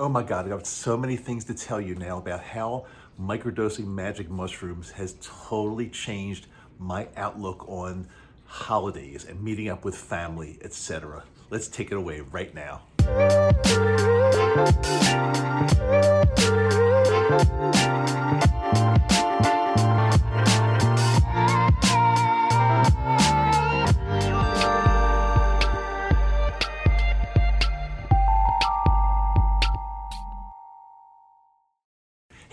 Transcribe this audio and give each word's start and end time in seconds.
Oh 0.00 0.08
my 0.08 0.24
God, 0.24 0.46
I've 0.46 0.50
got 0.50 0.66
so 0.66 0.96
many 0.96 1.14
things 1.16 1.44
to 1.44 1.54
tell 1.54 1.80
you 1.80 1.94
now 1.94 2.18
about 2.18 2.40
how 2.40 2.86
microdosing 3.20 3.86
magic 3.86 4.28
mushrooms 4.28 4.90
has 4.90 5.14
totally 5.20 5.88
changed 5.88 6.48
my 6.80 7.06
outlook 7.16 7.64
on 7.68 8.08
holidays 8.44 9.24
and 9.24 9.40
meeting 9.40 9.68
up 9.68 9.84
with 9.84 9.96
family, 9.96 10.58
etc. 10.62 11.22
Let's 11.48 11.68
take 11.68 11.92
it 11.92 11.96
away 11.96 12.22
right 12.22 12.52
now. 12.52 12.82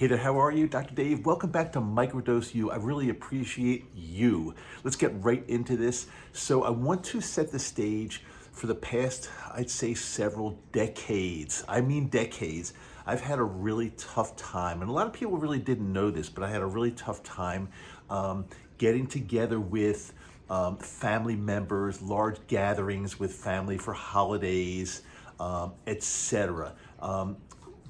Hey 0.02 0.08
there, 0.08 0.18
how 0.18 0.42
are 0.42 0.52
you? 0.52 0.66
Dr. 0.66 0.96
Dave. 0.96 1.28
Welcome 1.28 1.52
back 1.52 1.72
to 1.74 1.80
Microdose 1.80 2.56
You. 2.56 2.72
I 2.72 2.78
really 2.78 3.10
appreciate 3.10 3.86
you. 3.94 4.56
Let's 4.84 4.96
get 4.96 5.14
right 5.24 5.48
into 5.48 5.78
this. 5.78 6.08
So, 6.34 6.64
I 6.64 6.72
want 6.72 7.04
to 7.04 7.22
set 7.22 7.52
the 7.52 7.60
stage 7.60 8.24
for 8.52 8.66
the 8.66 8.74
past, 8.74 9.30
I'd 9.54 9.70
say, 9.70 9.94
several 9.94 10.58
decades. 10.72 11.64
I 11.68 11.82
mean, 11.82 12.08
decades. 12.08 12.74
I've 13.06 13.22
had 13.22 13.38
a 13.38 13.44
really 13.44 13.92
tough 13.92 14.36
time, 14.36 14.82
and 14.82 14.90
a 14.90 14.92
lot 14.92 15.06
of 15.06 15.14
people 15.14 15.38
really 15.38 15.60
didn't 15.60 15.94
know 15.94 16.10
this, 16.10 16.30
but 16.30 16.44
I 16.44 16.50
had 16.50 16.64
a 16.64 16.66
really 16.66 16.94
tough 16.94 17.22
time 17.22 17.70
um, 18.10 18.46
getting 18.80 19.06
together 19.06 19.60
with 19.60 20.14
um, 20.50 20.78
family 20.78 21.36
members, 21.36 22.02
large 22.02 22.38
gatherings 22.48 23.20
with 23.20 23.34
family 23.34 23.78
for 23.78 23.94
holidays, 23.94 25.04
um, 25.40 25.74
etc. 25.86 26.74
Um, 27.00 27.38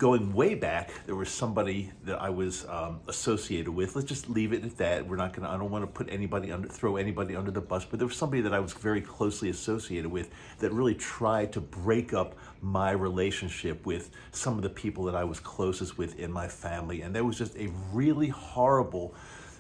going 0.02 0.34
way 0.34 0.56
back, 0.56 0.90
there 1.06 1.16
was 1.16 1.30
somebody 1.30 1.92
that 2.06 2.20
I 2.20 2.32
was 2.32 2.66
um, 2.68 3.02
associated 3.08 3.70
with. 3.70 3.96
Let's 3.96 4.08
just 4.08 4.28
leave 4.28 4.52
it 4.52 4.66
at 4.66 4.76
that. 4.78 5.08
We're 5.08 5.16
not 5.16 5.32
to, 5.36 5.48
I 5.48 5.56
don't 5.60 5.70
want 5.70 5.84
to 5.84 5.88
put 5.88 6.12
anybody 6.12 6.52
under, 6.52 6.68
throw 6.68 6.96
anybody 6.96 7.36
under 7.36 7.52
the 7.52 7.62
bus, 7.62 7.86
but 7.86 8.00
there 8.00 8.08
was 8.08 8.18
somebody 8.18 8.42
that 8.42 8.52
I 8.52 8.60
was 8.60 8.74
very 8.74 9.02
closely 9.02 9.52
associated 9.52 10.12
with 10.12 10.32
that 10.58 10.74
really 10.74 10.96
tried 10.96 11.54
to 11.54 11.62
break 11.62 12.16
up 12.16 12.34
my 12.64 12.90
relationship 12.90 13.86
with 13.86 14.10
some 14.32 14.56
of 14.56 14.64
the 14.64 14.72
people 14.72 15.04
that 15.04 15.14
I 15.14 15.24
was 15.24 15.40
closest 15.40 16.00
with 16.00 16.20
in 16.20 16.32
my 16.32 16.48
family. 16.48 17.04
And 17.04 17.14
there 17.14 17.24
was 17.24 17.38
just 17.38 17.56
a 17.58 17.70
really 17.94 18.30
horrible 18.30 19.14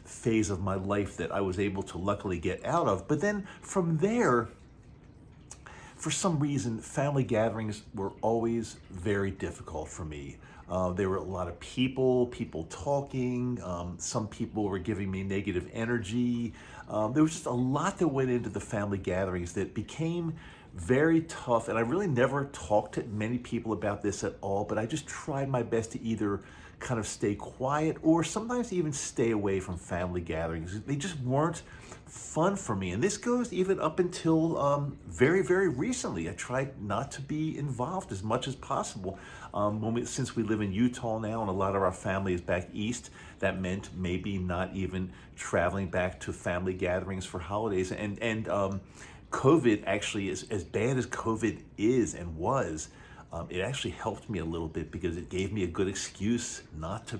phase 0.05 0.49
of 0.49 0.59
my 0.59 0.73
life 0.73 1.17
that 1.17 1.31
I 1.31 1.41
was 1.41 1.59
able 1.59 1.83
to 1.83 1.99
luckily 1.99 2.39
get 2.39 2.65
out 2.65 2.87
of. 2.87 3.07
But 3.07 3.21
then 3.21 3.47
from 3.61 3.99
there, 3.99 4.49
for 6.01 6.09
some 6.09 6.39
reason, 6.39 6.79
family 6.79 7.23
gatherings 7.23 7.83
were 7.93 8.11
always 8.21 8.77
very 8.89 9.29
difficult 9.29 9.87
for 9.87 10.03
me. 10.03 10.37
Uh, 10.67 10.91
there 10.91 11.07
were 11.07 11.17
a 11.17 11.23
lot 11.23 11.47
of 11.47 11.59
people, 11.59 12.25
people 12.27 12.63
talking. 12.71 13.61
Um, 13.61 13.97
some 13.99 14.27
people 14.27 14.63
were 14.63 14.79
giving 14.79 15.11
me 15.11 15.21
negative 15.21 15.69
energy. 15.73 16.53
Um, 16.89 17.13
there 17.13 17.21
was 17.21 17.33
just 17.33 17.45
a 17.45 17.51
lot 17.51 17.99
that 17.99 18.07
went 18.07 18.31
into 18.31 18.49
the 18.49 18.59
family 18.59 18.97
gatherings 18.97 19.53
that 19.53 19.75
became 19.75 20.33
very 20.73 21.21
tough. 21.21 21.69
And 21.69 21.77
I 21.77 21.81
really 21.81 22.07
never 22.07 22.45
talked 22.45 22.95
to 22.95 23.03
many 23.03 23.37
people 23.37 23.71
about 23.71 24.01
this 24.01 24.23
at 24.23 24.37
all, 24.41 24.63
but 24.63 24.79
I 24.79 24.87
just 24.87 25.05
tried 25.05 25.49
my 25.49 25.61
best 25.61 25.91
to 25.91 26.01
either 26.01 26.41
kind 26.81 26.99
of 26.99 27.07
stay 27.07 27.35
quiet 27.35 27.97
or 28.01 28.23
sometimes 28.23 28.73
even 28.73 28.91
stay 28.91 29.31
away 29.31 29.59
from 29.59 29.77
family 29.77 30.19
gatherings. 30.19 30.81
They 30.81 30.95
just 30.95 31.19
weren't 31.21 31.61
fun 32.07 32.57
for 32.57 32.75
me. 32.75 32.91
And 32.91 33.01
this 33.01 33.17
goes 33.17 33.53
even 33.53 33.79
up 33.79 33.99
until 33.99 34.57
um, 34.57 34.97
very, 35.07 35.43
very 35.43 35.69
recently. 35.69 36.29
I 36.29 36.33
tried 36.33 36.81
not 36.81 37.11
to 37.11 37.21
be 37.21 37.57
involved 37.57 38.11
as 38.11 38.21
much 38.21 38.47
as 38.47 38.55
possible. 38.55 39.17
Um, 39.53 39.93
we, 39.93 40.05
since 40.05 40.35
we 40.35 40.43
live 40.43 40.59
in 40.59 40.73
Utah 40.73 41.19
now 41.19 41.41
and 41.41 41.49
a 41.49 41.53
lot 41.53 41.75
of 41.75 41.81
our 41.81 41.93
family 41.93 42.33
is 42.33 42.41
back 42.41 42.67
east, 42.73 43.11
that 43.39 43.61
meant 43.61 43.89
maybe 43.95 44.37
not 44.37 44.75
even 44.75 45.11
traveling 45.35 45.87
back 45.87 46.19
to 46.21 46.33
family 46.33 46.73
gatherings 46.73 47.25
for 47.25 47.39
holidays. 47.39 47.91
And, 47.91 48.21
and 48.21 48.49
um, 48.49 48.81
COVID 49.31 49.83
actually, 49.85 50.29
is, 50.29 50.45
as 50.49 50.63
bad 50.63 50.97
as 50.97 51.07
COVID 51.07 51.61
is 51.77 52.13
and 52.13 52.35
was, 52.35 52.89
um, 53.33 53.47
it 53.49 53.61
actually 53.61 53.91
helped 53.91 54.29
me 54.29 54.39
a 54.39 54.45
little 54.45 54.67
bit 54.67 54.91
because 54.91 55.17
it 55.17 55.29
gave 55.29 55.53
me 55.53 55.63
a 55.63 55.67
good 55.67 55.87
excuse 55.87 56.61
not 56.77 57.07
to 57.07 57.19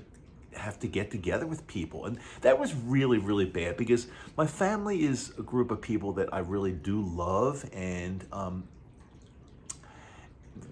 have 0.54 0.80
to 0.80 0.88
get 0.88 1.12
together 1.12 1.48
with 1.48 1.66
people. 1.68 2.06
And 2.06 2.18
that 2.42 2.60
was 2.60 2.74
really, 2.76 3.18
really 3.18 3.46
bad 3.46 3.78
because 3.78 4.08
my 4.38 4.46
family 4.46 5.04
is 5.04 5.34
a 5.38 5.42
group 5.42 5.72
of 5.72 5.82
people 5.82 6.12
that 6.14 6.34
I 6.34 6.40
really 6.40 6.74
do 6.74 7.02
love 7.02 7.70
and 7.74 8.26
um, 8.34 8.66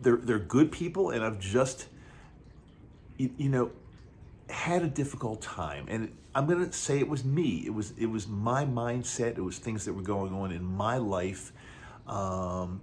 they're, 0.01 0.17
they're 0.17 0.39
good 0.39 0.71
people. 0.71 1.11
And 1.11 1.23
I've 1.23 1.39
just, 1.39 1.87
you, 3.17 3.31
you 3.37 3.49
know, 3.49 3.71
had 4.49 4.83
a 4.83 4.87
difficult 4.87 5.41
time. 5.41 5.85
And 5.87 6.15
I'm 6.35 6.45
going 6.45 6.65
to 6.65 6.73
say 6.73 6.99
it 6.99 7.07
was 7.07 7.23
me. 7.23 7.63
It 7.65 7.73
was, 7.73 7.93
it 7.97 8.07
was 8.07 8.27
my 8.27 8.65
mindset. 8.65 9.37
It 9.37 9.41
was 9.41 9.57
things 9.57 9.85
that 9.85 9.93
were 9.93 10.01
going 10.01 10.33
on 10.33 10.51
in 10.51 10.63
my 10.63 10.97
life. 10.97 11.53
Um, 12.07 12.81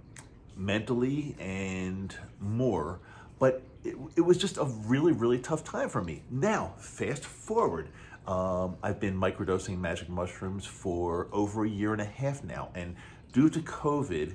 mentally 0.57 1.35
and 1.39 2.15
more. 2.39 2.99
But 3.39 3.61
it, 3.83 3.95
it, 4.15 4.21
was 4.21 4.37
just 4.37 4.57
a 4.57 4.65
really, 4.65 5.13
really 5.13 5.39
tough 5.39 5.63
time 5.63 5.89
for 5.89 6.03
me. 6.03 6.23
Now, 6.29 6.73
fast 6.77 7.23
forward, 7.23 7.89
um, 8.27 8.75
I've 8.83 8.99
been 8.99 9.15
microdosing 9.15 9.77
magic 9.77 10.09
mushrooms 10.09 10.65
for 10.65 11.27
over 11.31 11.65
a 11.65 11.69
year 11.69 11.93
and 11.93 12.01
a 12.01 12.05
half 12.05 12.43
now. 12.43 12.69
And 12.75 12.95
due 13.31 13.49
to 13.49 13.59
COVID, 13.59 14.33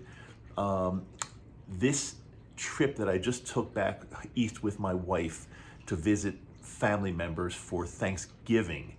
um, 0.56 1.04
this 1.68 2.16
trip 2.56 2.96
that 2.96 3.08
I 3.08 3.18
just 3.18 3.46
took 3.46 3.74
back 3.74 4.02
east 4.34 4.62
with 4.62 4.78
my 4.78 4.94
wife 4.94 5.46
to 5.86 5.96
visit 5.96 6.36
family 6.60 7.12
members 7.12 7.54
for 7.54 7.86
Thanksgiving, 7.86 8.96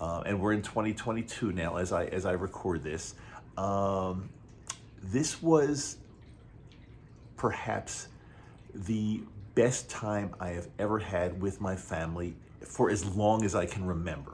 uh, 0.00 0.22
and 0.26 0.40
we're 0.40 0.52
in 0.52 0.62
2022 0.62 1.52
now 1.52 1.76
as 1.76 1.92
I 1.92 2.06
as 2.06 2.26
I 2.26 2.32
record 2.32 2.82
this. 2.82 3.14
Um, 3.56 4.28
this 5.02 5.40
was 5.42 5.98
perhaps 7.44 8.08
the 8.74 9.20
best 9.54 9.90
time 9.90 10.34
I 10.40 10.48
have 10.48 10.66
ever 10.78 10.98
had 10.98 11.42
with 11.42 11.60
my 11.60 11.76
family 11.76 12.34
for 12.62 12.88
as 12.88 13.04
long 13.04 13.44
as 13.44 13.54
I 13.54 13.66
can 13.66 13.84
remember. 13.86 14.32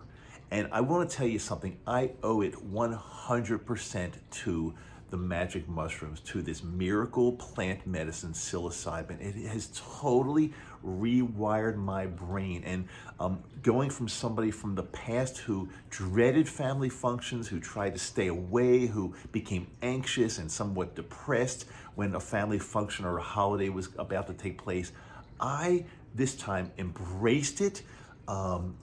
And 0.53 0.69
I 0.71 0.81
want 0.81 1.11
to 1.11 1.17
tell 1.17 1.27
you 1.27 1.41
something, 1.41 1.77
I 1.89 2.13
owe 2.23 2.43
it 2.43 2.55
100% 2.73 4.13
to 4.31 4.75
the 5.11 5.17
magic 5.17 5.69
mushrooms, 5.69 6.21
to 6.21 6.43
this 6.43 6.63
miracle 6.63 7.33
plant 7.33 7.87
medicine, 7.87 8.33
psilocybin. 8.33 9.21
It 9.21 9.49
has 9.49 9.71
totally 9.75 10.53
rewired 10.85 11.77
my 11.77 12.07
brain. 12.07 12.63
And 12.65 12.89
um, 13.19 13.43
going 13.63 13.91
from 13.91 14.09
somebody 14.09 14.51
from 14.51 14.75
the 14.75 14.83
past 14.85 15.39
who 15.39 15.69
dreaded 15.91 16.49
family 16.49 16.89
functions, 16.89 17.49
who 17.49 17.61
tried 17.61 17.95
to 17.95 17.99
stay 17.99 18.29
away, 18.29 18.87
who 18.87 19.15
became 19.33 19.67
anxious 19.83 20.39
and 20.39 20.51
somewhat 20.51 20.95
depressed 20.95 21.67
when 21.95 22.15
a 22.15 22.21
family 22.21 22.59
function 22.59 23.05
or 23.05 23.19
a 23.19 23.23
holiday 23.23 23.69
was 23.69 23.89
about 23.99 24.27
to 24.29 24.33
take 24.33 24.63
place, 24.63 24.93
I 25.41 25.85
this 26.15 26.35
time 26.35 26.71
embraced 26.79 27.61
it. 27.61 27.83
Um, 28.27 28.77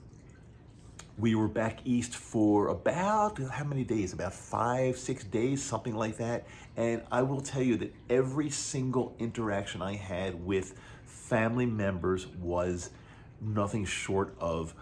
we 1.18 1.34
were 1.34 1.48
back 1.48 1.80
east 1.84 2.14
for 2.14 2.68
about 2.68 3.38
how 3.50 3.64
many 3.64 3.82
days? 3.82 4.12
About 4.12 4.32
five, 4.32 4.96
six 4.96 5.24
days, 5.24 5.62
something 5.62 5.96
like 5.96 6.16
that. 6.18 6.46
And 6.76 7.02
I 7.10 7.22
will 7.22 7.40
tell 7.40 7.62
you 7.62 7.76
that 7.78 7.92
every 8.08 8.50
single 8.50 9.16
interaction 9.18 9.82
I 9.82 9.96
had 9.96 10.44
with 10.46 10.78
family 11.04 11.66
members 11.66 12.28
was 12.28 12.90
nothing 13.40 13.84
short 13.84 14.34
of 14.38 14.74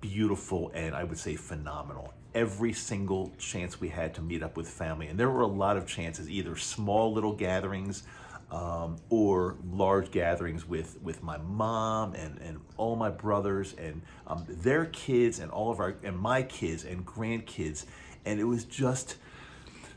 beautiful 0.00 0.70
and 0.74 0.94
I 0.94 1.04
would 1.04 1.18
say 1.18 1.36
phenomenal. 1.36 2.14
Every 2.34 2.72
single 2.72 3.32
chance 3.38 3.80
we 3.80 3.88
had 3.88 4.14
to 4.14 4.22
meet 4.22 4.42
up 4.42 4.56
with 4.56 4.68
family, 4.68 5.06
and 5.06 5.18
there 5.18 5.30
were 5.30 5.40
a 5.40 5.46
lot 5.46 5.78
of 5.78 5.86
chances, 5.86 6.28
either 6.28 6.54
small 6.56 7.12
little 7.12 7.32
gatherings 7.32 8.02
um, 8.50 8.96
or 9.10 9.56
large 9.72 10.10
gatherings 10.10 10.66
with, 10.66 11.00
with 11.02 11.22
my 11.22 11.36
mom 11.38 12.14
and, 12.14 12.38
and 12.40 12.60
all 12.76 12.96
my 12.96 13.10
brothers 13.10 13.74
and 13.74 14.02
um, 14.26 14.44
their 14.48 14.86
kids 14.86 15.40
and 15.40 15.50
all 15.50 15.70
of 15.70 15.80
our 15.80 15.96
and 16.02 16.18
my 16.18 16.42
kids 16.42 16.84
and 16.84 17.04
grandkids, 17.04 17.86
and 18.24 18.38
it 18.38 18.44
was 18.44 18.64
just 18.64 19.16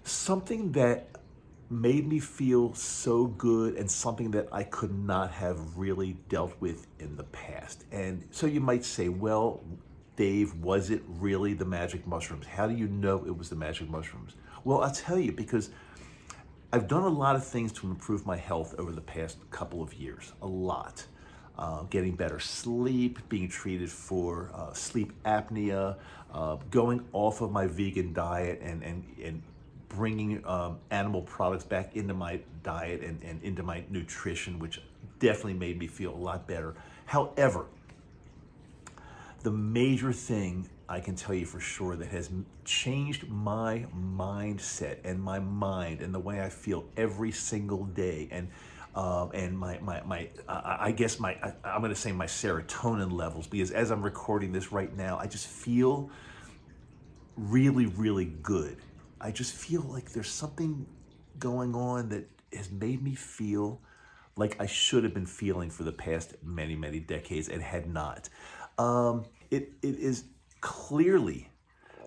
something 0.04 0.72
that 0.72 1.07
made 1.69 2.07
me 2.07 2.19
feel 2.19 2.74
so 2.74 3.28
good 3.28 3.75
and 3.75 3.90
something 3.90 4.31
that 4.31 4.48
I 4.52 4.63
could 4.63 4.92
not 4.92 5.31
have 5.31 5.78
really 5.78 6.18
dealt 6.28 6.54
with 6.60 6.88
in 7.00 7.16
the 7.16 7.25
past. 7.25 7.86
And 7.92 8.28
so 8.31 8.48
you 8.48 8.60
might 8.60 8.84
say, 8.84 9.10
well, 9.10 9.62
Dave, 10.16 10.56
was 10.56 10.90
it 10.90 11.04
really 11.07 11.54
the 11.54 11.66
magic 11.66 12.07
mushrooms? 12.07 12.48
How 12.48 12.68
do 12.68 12.74
you 12.74 12.88
know 12.88 13.24
it 13.25 13.38
was 13.38 13.50
the 13.50 13.56
magic 13.56 13.88
mushrooms? 13.90 14.34
Well, 14.63 14.81
I'll 14.81 14.92
tell 14.92 15.19
you 15.19 15.31
because 15.31 15.69
I've 16.71 16.88
done 16.88 17.01
a 17.01 17.10
lot 17.10 17.36
of 17.36 17.44
things 17.44 17.71
to 17.74 17.88
improve 17.88 18.27
my 18.27 18.38
health 18.38 18.75
over 18.77 18.92
the 18.92 19.01
past 19.01 19.38
couple 19.50 19.81
of 19.81 19.92
years, 19.95 20.33
a 20.44 20.48
lot. 20.48 21.04
Uh, 21.57 21.81
getting 21.89 22.16
better 22.16 22.39
sleep, 22.39 23.18
being 23.27 23.50
treated 23.50 23.89
for 23.89 24.51
uh, 24.54 24.71
sleep 24.74 25.12
apnea, 25.24 25.98
uh, 26.31 26.57
going 26.69 27.04
off 27.12 27.42
of 27.42 27.51
my 27.51 27.66
vegan 27.66 28.13
diet 28.13 28.62
and, 28.62 28.83
and, 28.83 29.04
and 29.21 29.42
bringing 29.89 30.45
um, 30.45 30.77
animal 30.92 31.24
products 31.24 31.66
back 31.66 31.95
into 31.95 32.13
my 32.13 32.39
diet 32.63 33.01
and, 33.01 33.21
and 33.24 33.42
into 33.44 33.63
my 33.63 33.83
nutrition, 33.89 34.60
which 34.60 34.80
definitely 35.18 35.56
made 35.56 35.80
me 35.80 35.88
feel 35.88 36.13
a 36.13 36.16
lot 36.16 36.48
better. 36.48 36.75
However, 37.06 37.66
the 39.42 39.51
major 39.51 40.13
thing 40.13 40.69
I 40.89 41.00
can 41.00 41.15
tell 41.15 41.36
you 41.36 41.45
for 41.45 41.59
sure 41.59 41.95
that 41.95 42.07
has 42.07 42.31
changed 42.65 43.30
my 43.30 43.86
mindset 43.95 44.97
and 45.03 45.21
my 45.21 45.38
mind 45.38 46.01
and 46.01 46.13
the 46.13 46.19
way 46.19 46.41
I 46.41 46.50
feel 46.50 46.83
every 46.97 47.31
single 47.31 47.86
day 47.86 48.27
and 48.31 48.50
um, 48.95 49.30
and 49.36 49.57
my 49.57 49.77
my 49.80 50.01
my 50.01 50.30
uh, 50.47 50.77
I 50.80 50.91
guess 50.91 51.19
my 51.19 51.38
I, 51.63 51.75
am 51.75 51.83
to 51.83 51.95
say 51.95 52.12
my 52.12 52.25
serotonin 52.25 53.12
levels 53.12 53.45
because 53.45 53.69
as 53.69 53.91
I'm 53.91 54.01
recording 54.01 54.51
this 54.51 54.71
right 54.71 54.95
now, 54.97 55.19
I 55.19 55.27
just 55.27 55.45
feel 55.45 56.09
really 57.38 57.85
really 57.85 58.25
good. 58.25 58.77
I 59.21 59.30
just 59.31 59.53
feel 59.53 59.81
like 59.81 60.12
there's 60.12 60.31
something 60.31 60.88
going 61.38 61.75
on 61.75 62.09
that 62.09 62.27
has 62.51 62.71
made 62.71 63.03
me 63.03 63.13
feel 63.13 63.80
like 64.35 64.59
I 64.59 64.65
should 64.65 65.03
have 65.03 65.13
been 65.13 65.27
feeling 65.27 65.69
for 65.69 65.83
the 65.83 65.92
past 65.92 66.33
many 66.42 66.75
many 66.75 67.00
decades 67.00 67.47
and 67.47 67.62
had 67.62 67.88
not. 67.88 68.27
Um, 68.80 69.25
it 69.51 69.71
it 69.83 70.00
is 70.00 70.24
clearly 70.61 71.50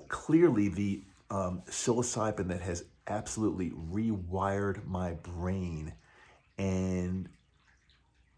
clearly 0.08 0.68
the 0.68 1.02
um, 1.30 1.62
psilocybin 1.66 2.48
that 2.48 2.60
has 2.60 2.84
absolutely 3.06 3.70
rewired 3.70 4.84
my 4.86 5.14
brain 5.14 5.92
and 6.58 7.28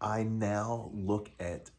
I 0.01 0.23
now 0.23 0.91
look 0.93 1.29
at 1.39 1.69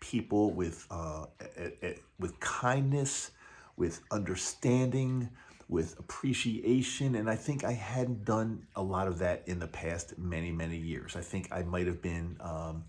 people 0.00 0.52
with 0.52 0.86
uh, 0.90 1.26
at, 1.56 1.82
at, 1.82 1.96
with 2.18 2.38
kindness, 2.40 3.32
with 3.76 4.00
understanding, 4.10 5.28
with 5.68 5.98
appreciation, 5.98 7.16
and 7.16 7.28
I 7.28 7.36
think 7.36 7.64
I 7.64 7.72
hadn't 7.72 8.24
done 8.24 8.66
a 8.76 8.82
lot 8.82 9.08
of 9.08 9.18
that 9.18 9.42
in 9.46 9.58
the 9.58 9.66
past 9.66 10.18
many 10.18 10.52
many 10.52 10.76
years. 10.76 11.16
I 11.16 11.20
think 11.20 11.48
I 11.50 11.62
might 11.62 11.86
have 11.86 12.02
been 12.02 12.36
um, 12.40 12.84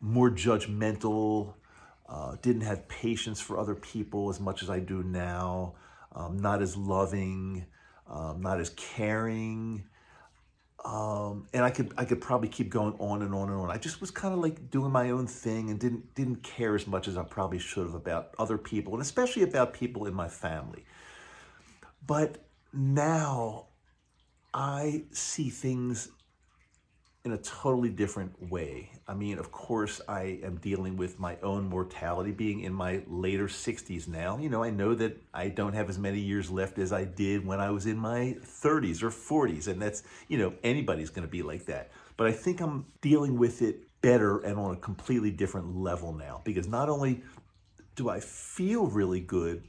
more 0.00 0.30
judgmental, 0.30 1.54
uh, 2.08 2.36
didn't 2.40 2.62
have 2.62 2.88
patience 2.88 3.40
for 3.40 3.58
other 3.58 3.74
people 3.74 4.30
as 4.30 4.40
much 4.40 4.62
as 4.62 4.70
I 4.70 4.80
do 4.80 5.02
now, 5.02 5.74
um, 6.14 6.38
not 6.38 6.62
as 6.62 6.76
loving, 6.76 7.66
um, 8.08 8.40
not 8.40 8.60
as 8.60 8.70
caring. 8.70 9.84
Um, 10.84 11.48
and 11.52 11.64
I 11.64 11.70
could 11.70 11.92
I 11.98 12.04
could 12.04 12.20
probably 12.20 12.48
keep 12.48 12.70
going 12.70 12.94
on 12.98 13.22
and 13.22 13.34
on 13.34 13.50
and 13.50 13.58
on. 13.58 13.70
I 13.70 13.76
just 13.76 14.00
was 14.00 14.10
kind 14.10 14.32
of 14.32 14.40
like 14.40 14.70
doing 14.70 14.92
my 14.92 15.10
own 15.10 15.26
thing 15.26 15.70
and 15.70 15.78
didn't 15.78 16.14
didn't 16.14 16.42
care 16.42 16.74
as 16.74 16.86
much 16.86 17.08
as 17.08 17.18
I 17.18 17.24
probably 17.24 17.58
should 17.58 17.84
have 17.84 17.94
about 17.94 18.30
other 18.38 18.56
people 18.56 18.94
and 18.94 19.02
especially 19.02 19.42
about 19.42 19.74
people 19.74 20.06
in 20.06 20.14
my 20.14 20.28
family. 20.28 20.84
But 22.06 22.38
now 22.72 23.66
I 24.54 25.04
see 25.10 25.50
things 25.50 26.08
in 27.28 27.34
a 27.34 27.42
totally 27.42 27.90
different 27.90 28.50
way. 28.50 28.90
I 29.06 29.14
mean, 29.14 29.38
of 29.38 29.52
course, 29.52 30.00
I 30.08 30.40
am 30.42 30.56
dealing 30.56 30.96
with 30.96 31.18
my 31.18 31.36
own 31.42 31.68
mortality, 31.68 32.32
being 32.32 32.60
in 32.60 32.72
my 32.72 33.02
later 33.06 33.46
60s 33.46 34.08
now. 34.08 34.38
You 34.38 34.48
know, 34.48 34.62
I 34.62 34.70
know 34.70 34.94
that 34.94 35.16
I 35.34 35.48
don't 35.48 35.74
have 35.74 35.88
as 35.88 35.98
many 35.98 36.20
years 36.20 36.50
left 36.50 36.78
as 36.78 36.92
I 36.92 37.04
did 37.04 37.46
when 37.46 37.60
I 37.60 37.70
was 37.70 37.86
in 37.86 37.98
my 37.98 38.36
30s 38.42 39.02
or 39.02 39.10
40s, 39.10 39.68
and 39.68 39.80
that's, 39.80 40.02
you 40.28 40.38
know, 40.38 40.54
anybody's 40.62 41.10
going 41.10 41.26
to 41.26 41.30
be 41.30 41.42
like 41.42 41.66
that. 41.66 41.90
But 42.16 42.26
I 42.26 42.32
think 42.32 42.60
I'm 42.60 42.86
dealing 43.00 43.38
with 43.38 43.62
it 43.62 43.80
better 44.00 44.38
and 44.40 44.58
on 44.58 44.74
a 44.74 44.78
completely 44.78 45.30
different 45.30 45.76
level 45.76 46.12
now 46.12 46.40
because 46.44 46.66
not 46.66 46.88
only 46.88 47.22
do 47.94 48.08
I 48.08 48.20
feel 48.20 48.86
really 48.86 49.20
good 49.20 49.64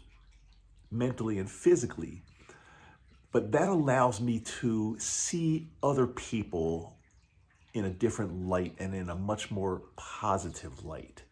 mentally 0.92 1.40
and 1.40 1.50
physically, 1.50 2.24
but 3.32 3.52
that 3.52 3.70
allows 3.70 4.22
me 4.22 4.40
to 4.40 4.98
see 5.00 5.70
other 5.84 6.08
people 6.08 6.99
in 7.74 7.86
a 7.86 7.90
different 7.90 8.48
light 8.48 8.76
and 8.80 8.94
in 8.94 9.10
a 9.10 9.16
much 9.16 9.52
more 9.52 9.84
positive 9.96 10.84
light. 10.84 11.24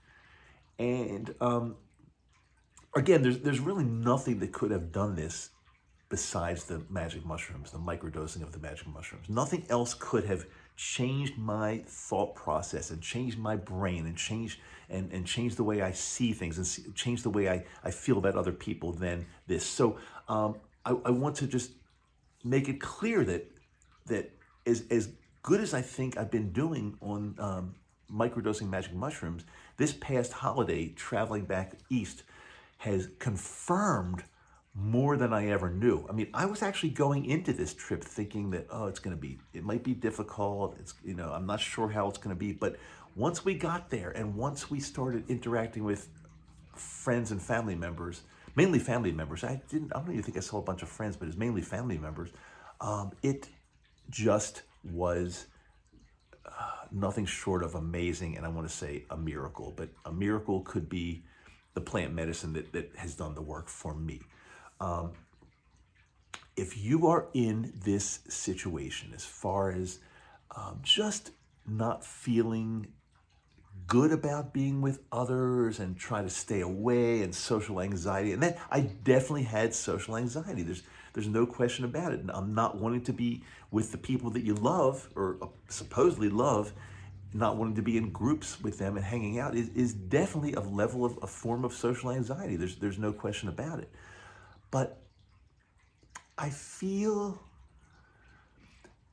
And 0.79 1.33
um, 1.41 1.75
again, 2.95 3.21
there's 3.21 3.39
there's 3.39 3.59
really 3.59 3.83
nothing 3.83 4.39
that 4.39 4.53
could 4.53 4.71
have 4.71 4.91
done 4.91 5.15
this 5.15 5.49
besides 6.09 6.63
the 6.65 6.81
magic 6.89 7.25
mushrooms, 7.25 7.71
the 7.71 7.77
microdosing 7.77 8.41
of 8.41 8.51
the 8.51 8.59
magic 8.59 8.87
mushrooms. 8.87 9.27
Nothing 9.29 9.65
else 9.69 9.93
could 9.93 10.23
have 10.25 10.45
changed 10.77 11.37
my 11.37 11.83
thought 11.87 12.35
process 12.35 12.91
and 12.91 13.01
changed 13.01 13.37
my 13.37 13.55
brain 13.55 14.05
and 14.05 14.15
changed 14.15 14.59
and, 14.89 15.11
and 15.11 15.25
changed 15.25 15.57
the 15.57 15.63
way 15.63 15.81
I 15.81 15.91
see 15.91 16.31
things 16.31 16.57
and 16.57 16.65
see, 16.65 16.83
changed 16.93 17.23
the 17.23 17.29
way 17.29 17.49
I, 17.49 17.65
I 17.83 17.91
feel 17.91 18.17
about 18.19 18.35
other 18.35 18.53
people 18.53 18.93
than 18.93 19.25
this. 19.47 19.65
So 19.65 19.97
um, 20.29 20.55
I, 20.85 20.91
I 20.91 21.09
want 21.09 21.35
to 21.37 21.47
just 21.47 21.71
make 22.43 22.69
it 22.69 22.79
clear 22.79 23.25
that 23.25 23.51
that 24.05 24.31
as, 24.65 24.83
as 24.89 25.09
good 25.47 25.61
as 25.61 25.73
I 25.73 25.81
think 25.81 26.17
I've 26.17 26.29
been 26.29 26.51
doing 26.51 26.97
on 26.99 27.33
um, 27.39 27.75
microdosing 28.13 28.69
magic 28.69 28.93
mushrooms, 28.93 29.45
this 29.77 29.93
past 29.93 30.33
holiday, 30.33 30.89
traveling 30.89 31.45
back 31.45 31.71
east, 31.89 32.23
has 32.79 33.07
confirmed 33.17 34.25
more 34.75 35.15
than 35.15 35.31
I 35.31 35.47
ever 35.47 35.69
knew. 35.69 36.05
I 36.09 36.11
mean, 36.11 36.27
I 36.33 36.45
was 36.47 36.61
actually 36.61 36.89
going 36.89 37.23
into 37.23 37.53
this 37.53 37.73
trip 37.73 38.03
thinking 38.03 38.49
that, 38.49 38.67
oh, 38.69 38.87
it's 38.87 38.99
going 38.99 39.15
to 39.15 39.21
be, 39.21 39.39
it 39.53 39.63
might 39.63 39.85
be 39.85 39.93
difficult. 39.93 40.75
It's, 40.81 40.93
you 41.01 41.13
know, 41.13 41.31
I'm 41.31 41.45
not 41.45 41.61
sure 41.61 41.87
how 41.87 42.09
it's 42.09 42.17
going 42.17 42.35
to 42.35 42.39
be. 42.39 42.51
But 42.51 42.75
once 43.15 43.45
we 43.45 43.53
got 43.53 43.89
there 43.89 44.09
and 44.09 44.35
once 44.35 44.69
we 44.69 44.81
started 44.81 45.23
interacting 45.29 45.85
with 45.85 46.09
friends 46.75 47.31
and 47.31 47.41
family 47.41 47.75
members, 47.75 48.23
mainly 48.57 48.79
family 48.79 49.13
members, 49.13 49.45
I 49.45 49.61
didn't, 49.69 49.95
I 49.95 49.99
don't 50.01 50.11
even 50.11 50.23
think 50.23 50.35
I 50.35 50.41
saw 50.41 50.57
a 50.57 50.61
bunch 50.61 50.81
of 50.81 50.89
friends, 50.89 51.15
but 51.15 51.29
it's 51.29 51.37
mainly 51.37 51.61
family 51.61 51.97
members. 51.97 52.31
Um, 52.81 53.13
it 53.23 53.47
just 54.09 54.63
was 54.91 55.47
uh, 56.45 56.85
nothing 56.91 57.25
short 57.25 57.63
of 57.63 57.75
amazing, 57.75 58.37
and 58.37 58.45
I 58.45 58.49
want 58.49 58.67
to 58.67 58.73
say 58.73 59.05
a 59.09 59.17
miracle. 59.17 59.73
But 59.75 59.89
a 60.05 60.11
miracle 60.11 60.61
could 60.61 60.89
be 60.89 61.23
the 61.73 61.81
plant 61.81 62.13
medicine 62.13 62.53
that, 62.53 62.73
that 62.73 62.91
has 62.95 63.15
done 63.15 63.35
the 63.35 63.41
work 63.41 63.69
for 63.69 63.93
me. 63.93 64.21
Um, 64.79 65.11
if 66.55 66.77
you 66.77 67.07
are 67.07 67.27
in 67.33 67.73
this 67.85 68.21
situation, 68.27 69.11
as 69.13 69.23
far 69.23 69.71
as 69.71 69.99
um, 70.55 70.79
just 70.81 71.31
not 71.67 72.03
feeling 72.03 72.87
good 73.85 74.11
about 74.11 74.53
being 74.53 74.81
with 74.81 74.99
others 75.11 75.79
and 75.79 75.97
try 75.97 76.21
to 76.23 76.29
stay 76.29 76.61
away 76.61 77.21
and 77.21 77.33
social 77.33 77.79
anxiety, 77.79 78.33
and 78.33 78.41
then 78.41 78.55
I 78.71 78.81
definitely 78.81 79.43
had 79.43 79.75
social 79.75 80.17
anxiety. 80.17 80.63
There's 80.63 80.83
there's 81.17 81.27
no 81.27 81.47
question 81.47 81.83
about 81.83 82.13
it. 82.13 82.23
I'm 82.29 82.53
not 82.53 82.77
wanting 82.77 83.01
to 83.05 83.11
be 83.11 83.41
with 83.71 83.91
the 83.91 83.97
people 83.97 84.29
that 84.29 84.43
you 84.43 84.53
love 84.53 85.09
or 85.15 85.37
uh, 85.41 85.47
supposedly 85.67 86.29
love, 86.29 86.73
not 87.33 87.57
wanting 87.57 87.73
to 87.73 87.81
be 87.81 87.97
in 87.97 88.11
groups 88.11 88.61
with 88.61 88.77
them 88.77 88.97
and 88.97 89.03
hanging 89.03 89.39
out 89.39 89.55
is, 89.55 89.69
is 89.69 89.95
definitely 89.95 90.53
a 90.53 90.59
level 90.59 91.03
of 91.03 91.17
a 91.23 91.25
form 91.25 91.65
of 91.65 91.73
social 91.73 92.11
anxiety. 92.11 92.55
There's 92.55 92.75
there's 92.75 92.99
no 92.99 93.11
question 93.11 93.49
about 93.49 93.79
it. 93.79 93.89
But 94.69 95.01
I 96.37 96.51
feel 96.51 97.41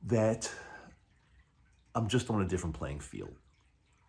that 0.03 0.51
I'm 1.95 2.07
just 2.07 2.29
on 2.29 2.39
a 2.39 2.47
different 2.47 2.75
playing 2.75 2.99
field. 2.99 3.33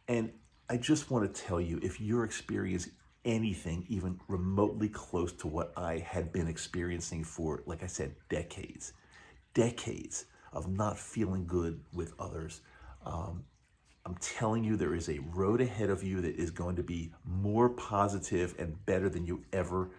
And 0.07 0.33
I 0.69 0.77
just 0.77 1.11
want 1.11 1.35
to 1.35 1.43
tell 1.43 1.63
you 1.63 1.81
if 1.83 1.99
your 1.99 2.25
experience 2.25 2.91
anything 3.27 3.85
even 3.89 4.19
remotely 4.29 4.89
close 4.89 5.33
to 5.33 5.49
what 5.49 5.73
I 5.77 5.99
had 5.99 6.33
been 6.33 6.49
experiencing 6.49 7.25
for, 7.25 7.63
like 7.67 7.83
I 7.83 7.87
said, 7.87 8.15
decades, 8.31 8.95
decades 9.53 10.25
of 10.53 10.69
not 10.69 10.99
feeling 10.99 11.47
good 11.47 11.81
with 11.93 12.15
others. 12.19 12.63
Um, 13.05 13.45
I'm 14.07 14.17
telling 14.21 14.63
you, 14.65 14.77
there 14.77 14.95
is 14.95 15.09
a 15.09 15.19
road 15.35 15.61
ahead 15.61 15.91
of 15.91 16.03
you 16.03 16.21
that 16.21 16.37
is 16.37 16.51
going 16.51 16.77
to 16.77 16.83
be 16.83 17.13
more 17.25 17.69
positive 17.69 18.55
and 18.59 18.87
better 18.87 19.09
than 19.09 19.27
you 19.27 19.43
ever, 19.53 19.91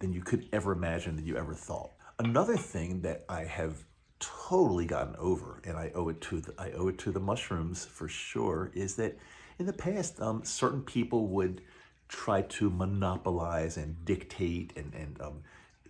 than 0.00 0.12
you 0.12 0.22
could 0.22 0.48
ever 0.52 0.72
imagine, 0.72 1.14
than 1.16 1.24
you 1.24 1.36
ever 1.36 1.54
thought. 1.54 1.92
Another 2.18 2.56
thing 2.56 3.00
that 3.02 3.24
I 3.28 3.44
have 3.44 3.84
totally 4.18 4.86
gotten 4.86 5.14
over, 5.16 5.62
and 5.64 5.76
I 5.76 5.92
owe 5.94 6.08
it 6.08 6.20
to 6.22 6.40
the, 6.40 6.54
I 6.58 6.72
owe 6.72 6.88
it 6.88 6.98
to 6.98 7.12
the 7.12 7.20
mushrooms 7.20 7.84
for 7.84 8.08
sure, 8.08 8.72
is 8.74 8.96
that 8.96 9.16
in 9.58 9.66
the 9.66 9.72
past, 9.72 10.20
um, 10.20 10.44
certain 10.44 10.82
people 10.82 11.28
would 11.28 11.62
try 12.08 12.42
to 12.42 12.70
monopolize 12.70 13.76
and 13.76 14.04
dictate 14.04 14.72
and, 14.76 14.94
and 14.94 15.20
um, 15.20 15.42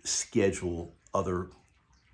schedule 0.03 0.95
other 1.13 1.49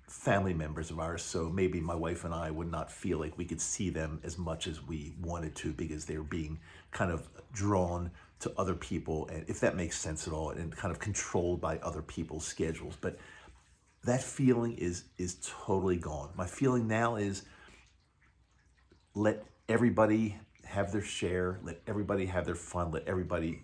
family 0.08 0.52
members 0.52 0.90
of 0.90 0.98
ours. 0.98 1.22
So 1.22 1.48
maybe 1.48 1.80
my 1.80 1.94
wife 1.94 2.24
and 2.24 2.34
I 2.34 2.50
would 2.50 2.70
not 2.70 2.92
feel 2.92 3.18
like 3.18 3.38
we 3.38 3.44
could 3.44 3.60
see 3.60 3.88
them 3.90 4.20
as 4.22 4.36
much 4.36 4.66
as 4.66 4.82
we 4.86 5.14
wanted 5.20 5.54
to 5.56 5.72
because 5.72 6.04
they're 6.04 6.22
being 6.22 6.60
kind 6.90 7.10
of 7.10 7.28
drawn 7.52 8.10
to 8.40 8.52
other 8.58 8.74
people, 8.74 9.28
and 9.28 9.48
if 9.48 9.60
that 9.60 9.76
makes 9.76 9.96
sense 9.96 10.26
at 10.26 10.32
all, 10.32 10.50
and 10.50 10.76
kind 10.76 10.90
of 10.90 10.98
controlled 10.98 11.60
by 11.60 11.78
other 11.78 12.02
people's 12.02 12.44
schedules. 12.44 12.96
But 13.00 13.16
that 14.04 14.22
feeling 14.22 14.72
is 14.72 15.04
is 15.16 15.36
totally 15.64 15.96
gone. 15.96 16.30
My 16.36 16.46
feeling 16.46 16.88
now 16.88 17.16
is 17.16 17.44
let 19.14 19.44
everybody 19.68 20.36
have 20.64 20.90
their 20.90 21.02
share, 21.02 21.60
let 21.62 21.80
everybody 21.86 22.26
have 22.26 22.44
their 22.44 22.56
fun, 22.56 22.90
let 22.90 23.06
everybody 23.06 23.62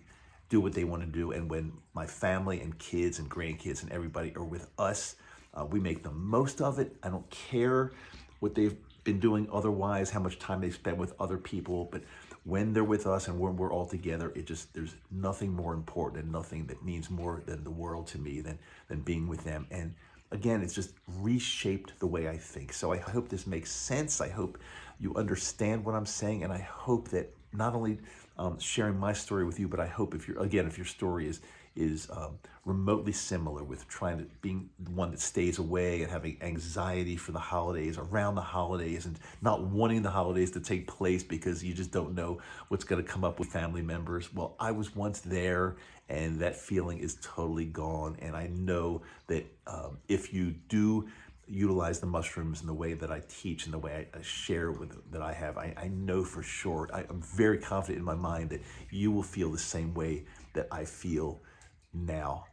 do 0.49 0.59
what 0.59 0.73
they 0.73 0.83
want 0.83 1.01
to 1.03 1.07
do. 1.07 1.31
And 1.31 1.49
when 1.49 1.71
my 1.93 2.05
family 2.05 2.59
and 2.59 2.77
kids 2.79 3.19
and 3.19 3.29
grandkids 3.29 3.83
and 3.83 3.91
everybody 3.91 4.35
are 4.35 4.43
with 4.43 4.67
us, 4.77 5.15
uh, 5.53 5.65
we 5.65 5.79
make 5.79 6.03
the 6.03 6.11
most 6.11 6.61
of 6.61 6.79
it. 6.79 6.95
I 7.03 7.09
don't 7.09 7.29
care 7.29 7.91
what 8.39 8.55
they've 8.55 8.75
been 9.03 9.19
doing 9.19 9.47
otherwise, 9.51 10.09
how 10.09 10.19
much 10.19 10.39
time 10.39 10.61
they 10.61 10.69
spend 10.69 10.97
with 10.97 11.13
other 11.19 11.37
people. 11.37 11.87
But 11.91 12.03
when 12.43 12.73
they're 12.73 12.83
with 12.83 13.07
us 13.07 13.27
and 13.27 13.39
when 13.39 13.55
we're 13.55 13.71
all 13.71 13.85
together, 13.85 14.31
it 14.35 14.45
just 14.45 14.73
there's 14.73 14.95
nothing 15.11 15.53
more 15.53 15.73
important 15.73 16.23
and 16.23 16.31
nothing 16.31 16.65
that 16.67 16.83
means 16.83 17.09
more 17.09 17.41
than 17.45 17.63
the 17.63 17.71
world 17.71 18.07
to 18.07 18.17
me 18.17 18.41
than 18.41 18.57
than 18.87 19.01
being 19.01 19.27
with 19.27 19.43
them. 19.43 19.67
And 19.71 19.93
again, 20.31 20.61
it's 20.61 20.73
just 20.73 20.93
reshaped 21.19 21.99
the 21.99 22.07
way 22.07 22.29
I 22.29 22.37
think. 22.37 22.73
So 22.73 22.91
I 22.91 22.97
hope 22.97 23.29
this 23.29 23.47
makes 23.47 23.71
sense. 23.71 24.21
I 24.21 24.29
hope 24.29 24.57
you 24.99 25.15
understand 25.15 25.85
what 25.85 25.95
I'm 25.95 26.05
saying, 26.05 26.43
and 26.43 26.51
I 26.53 26.59
hope 26.59 27.09
that 27.09 27.33
not 27.53 27.73
only 27.73 27.99
um, 28.39 28.57
sharing 28.57 28.97
my 28.97 29.13
story 29.13 29.45
with 29.45 29.59
you, 29.59 29.67
but 29.67 29.79
I 29.79 29.87
hope 29.87 30.15
if 30.15 30.27
you're 30.27 30.39
again 30.41 30.65
if 30.65 30.77
your 30.77 30.85
story 30.85 31.27
is 31.27 31.41
is 31.75 32.09
um, 32.11 32.39
remotely 32.65 33.11
similar 33.11 33.63
with 33.63 33.87
trying 33.87 34.17
to 34.17 34.25
being 34.41 34.69
one 34.89 35.11
that 35.11 35.19
stays 35.19 35.59
away 35.59 36.01
and 36.01 36.11
having 36.11 36.37
anxiety 36.41 37.15
for 37.15 37.31
the 37.31 37.39
holidays 37.39 37.97
around 37.97 38.35
the 38.35 38.41
holidays 38.41 39.05
and 39.05 39.19
not 39.41 39.63
wanting 39.63 40.01
the 40.01 40.09
holidays 40.09 40.51
to 40.51 40.59
take 40.59 40.87
place 40.87 41.21
because 41.21 41.63
you 41.63 41.73
just 41.73 41.91
don't 41.91 42.15
know 42.15 42.39
what's 42.69 42.83
going 42.83 43.01
to 43.01 43.07
come 43.07 43.23
up 43.23 43.39
with 43.39 43.49
family 43.49 43.81
members. 43.81 44.33
Well 44.33 44.55
i 44.59 44.71
was 44.71 44.95
once 44.95 45.19
there 45.19 45.75
and 46.07 46.39
that 46.39 46.55
feeling 46.55 46.97
is 46.97 47.17
totally 47.21 47.65
gone 47.65 48.17
and 48.19 48.35
i 48.35 48.47
know 48.47 49.01
that 49.27 49.45
um, 49.67 49.97
if 50.07 50.33
you 50.33 50.51
do 50.69 51.07
utilize 51.49 51.99
the 51.99 52.05
mushrooms 52.05 52.61
in 52.61 52.67
the 52.67 52.73
way 52.73 52.93
that 52.93 53.11
I 53.11 53.21
teach 53.27 53.65
and 53.65 53.73
the 53.73 53.79
way 53.79 54.07
I, 54.13 54.17
I 54.17 54.21
share 54.21 54.71
with 54.71 55.11
that 55.11 55.21
I 55.21 55.33
have, 55.33 55.57
I, 55.57 55.73
I 55.77 55.87
know 55.87 56.23
for 56.23 56.43
sure, 56.43 56.89
I, 56.93 57.05
I'm 57.09 57.21
very 57.21 57.57
confident 57.57 57.99
in 57.99 58.05
my 58.05 58.15
mind 58.15 58.49
that 58.51 58.61
you 58.91 59.11
will 59.11 59.23
feel 59.23 59.51
the 59.51 59.57
same 59.57 59.93
way 59.93 60.25
that 60.53 60.67
I 60.71 60.85
feel 60.85 61.41
now. 61.93 62.45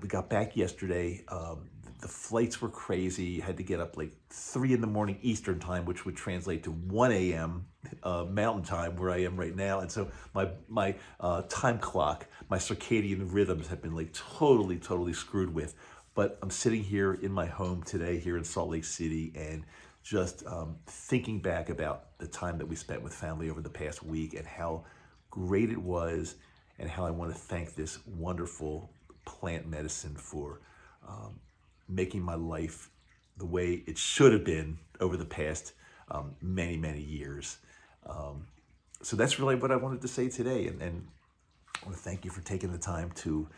We 0.00 0.08
got 0.08 0.30
back 0.30 0.56
yesterday. 0.56 1.24
Um, 1.28 1.68
the 2.00 2.08
flights 2.08 2.62
were 2.62 2.68
crazy. 2.68 3.40
Had 3.40 3.56
to 3.58 3.62
get 3.62 3.80
up 3.80 3.96
like 3.96 4.12
three 4.30 4.72
in 4.72 4.80
the 4.80 4.86
morning 4.86 5.18
Eastern 5.22 5.58
time, 5.58 5.84
which 5.84 6.04
would 6.04 6.16
translate 6.16 6.62
to 6.64 6.70
1 6.70 7.12
a.m. 7.12 7.66
Uh, 8.02 8.24
Mountain 8.28 8.64
time, 8.64 8.96
where 8.96 9.10
I 9.10 9.18
am 9.22 9.36
right 9.36 9.54
now. 9.54 9.80
And 9.80 9.90
so 9.90 10.10
my 10.34 10.50
my 10.68 10.94
uh, 11.18 11.42
time 11.48 11.78
clock, 11.78 12.26
my 12.48 12.58
circadian 12.58 13.32
rhythms 13.32 13.68
have 13.68 13.82
been 13.82 13.94
like 13.94 14.12
totally, 14.12 14.78
totally 14.78 15.12
screwed 15.12 15.52
with. 15.52 15.74
But 16.14 16.38
I'm 16.42 16.50
sitting 16.50 16.82
here 16.82 17.14
in 17.14 17.32
my 17.32 17.46
home 17.46 17.82
today, 17.82 18.18
here 18.18 18.36
in 18.36 18.44
Salt 18.44 18.70
Lake 18.70 18.84
City, 18.84 19.32
and 19.34 19.64
just 20.02 20.44
um, 20.46 20.76
thinking 20.86 21.40
back 21.40 21.68
about 21.68 22.18
the 22.18 22.26
time 22.26 22.58
that 22.58 22.66
we 22.66 22.76
spent 22.76 23.02
with 23.02 23.14
family 23.14 23.50
over 23.50 23.60
the 23.60 23.70
past 23.70 24.02
week 24.02 24.34
and 24.34 24.46
how 24.46 24.84
great 25.30 25.70
it 25.70 25.80
was 25.80 26.36
and 26.78 26.88
how 26.88 27.04
I 27.04 27.10
want 27.10 27.32
to 27.32 27.38
thank 27.38 27.74
this 27.74 27.98
wonderful 28.06 28.90
plant 29.24 29.68
medicine 29.68 30.16
for 30.16 30.60
um, 31.06 31.38
making 31.88 32.22
my 32.22 32.34
life 32.34 32.90
the 33.36 33.46
way 33.46 33.82
it 33.86 33.98
should 33.98 34.32
have 34.32 34.44
been 34.44 34.78
over 35.00 35.16
the 35.16 35.24
past 35.24 35.72
um, 36.10 36.34
many, 36.40 36.76
many 36.76 37.00
years. 37.00 37.58
Um, 38.06 38.46
so 39.02 39.16
that's 39.16 39.38
really 39.38 39.54
what 39.54 39.70
I 39.70 39.76
wanted 39.76 40.00
to 40.02 40.08
say 40.08 40.28
today. 40.28 40.66
And, 40.66 40.82
and, 40.82 41.06
I 41.82 41.86
want 41.86 41.96
to 41.96 42.02
thank 42.02 42.26
you 42.26 42.30
for 42.30 42.42
taking 42.42 42.72
the 42.72 42.78
time 42.78 43.10
to 43.16 43.48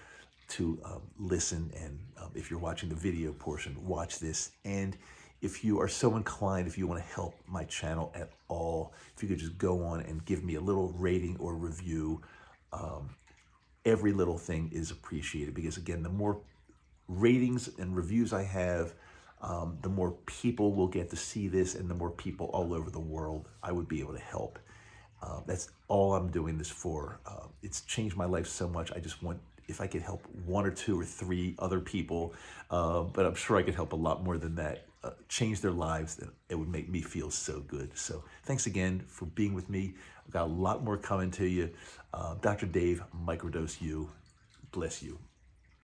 to 0.53 0.81
um, 0.85 1.03
listen. 1.19 1.71
And 1.77 1.99
um, 2.21 2.31
if 2.35 2.51
you're 2.51 2.61
watching 2.61 2.89
the 2.89 2.95
video 2.95 3.33
portion, 3.33 3.77
watch 3.87 4.19
this. 4.19 4.53
And 4.65 4.97
if 5.41 5.65
you 5.65 5.81
are 5.81 5.89
so 5.89 6.17
inclined, 6.17 6.67
if 6.67 6.79
you 6.79 6.87
want 6.87 7.03
to 7.03 7.15
help 7.15 7.35
my 7.47 7.65
channel 7.65 8.13
at 8.15 8.31
all, 8.49 8.95
if 9.17 9.23
you 9.23 9.29
could 9.29 9.39
just 9.39 9.59
go 9.59 9.83
on 9.85 10.01
and 10.01 10.25
give 10.25 10.45
me 10.45 10.55
a 10.55 10.61
little 10.61 10.93
rating 10.93 11.37
or 11.39 11.55
review 11.55 12.23
um, 12.73 13.11
every 13.85 14.13
little 14.13 14.39
thing 14.39 14.71
is 14.73 14.91
appreciated 14.91 15.55
because 15.55 15.77
again, 15.77 16.03
the 16.03 16.09
more 16.09 16.41
ratings 17.09 17.69
and 17.79 17.97
reviews 17.97 18.33
I 18.33 18.45
have, 18.45 18.95
um, 19.41 19.79
the 19.83 19.89
more 19.89 20.13
people 20.27 20.73
will 20.73 20.87
get 20.87 21.11
to 21.11 21.17
see 21.17 21.49
this 21.49 21.75
and 21.75 21.91
the 21.91 21.95
more 21.95 22.11
people 22.11 22.47
all 22.53 22.73
over 22.73 22.91
the 22.91 23.01
world 23.01 23.49
I 23.63 23.73
would 23.73 23.89
be 23.89 24.01
able 24.01 24.15
to 24.15 24.21
help. 24.21 24.59
Uh, 25.21 25.41
that's 25.47 25.69
all 25.89 26.15
I'm 26.15 26.31
doing 26.31 26.59
this 26.59 26.71
for. 26.71 27.21
Uh, 27.27 27.47
it's 27.63 27.83
changed 27.83 28.17
my 28.17 28.25
life 28.25 28.47
so 28.47 28.69
much. 28.69 28.93
I 28.93 28.99
just 28.99 29.23
want, 29.23 29.41
if 29.73 29.81
I 29.81 29.87
could 29.87 30.02
help 30.02 30.26
one 30.45 30.64
or 30.64 30.71
two 30.71 31.00
or 31.00 31.05
three 31.05 31.57
other 31.59 31.81
people, 31.81 32.35
uh, 32.71 33.02
but 33.02 33.26
I'm 33.26 33.35
sure 33.35 33.57
I 33.57 33.62
could 33.62 33.75
help 33.75 33.93
a 33.93 33.97
lot 33.97 34.23
more 34.23 34.38
than 34.38 34.55
that, 34.57 34.87
uh, 35.02 35.11
change 35.29 35.61
their 35.61 35.73
lives, 35.73 36.17
then 36.17 36.31
it 36.49 36.55
would 36.55 36.69
make 36.69 36.88
me 36.88 37.00
feel 37.00 37.31
so 37.31 37.61
good. 37.61 37.91
So 37.97 38.23
thanks 38.45 38.67
again 38.67 39.02
for 39.09 39.26
being 39.26 39.55
with 39.55 39.69
me. 39.69 39.95
I've 40.25 40.33
got 40.33 40.45
a 40.45 40.52
lot 40.52 40.85
more 40.85 40.97
coming 40.97 41.31
to 41.33 41.47
you. 41.47 41.71
Uh, 42.14 42.35
Dr. 42.41 42.67
Dave, 42.67 43.02
Microdose 43.26 43.81
You. 43.81 44.11
Bless 44.71 45.02
you. 45.02 45.19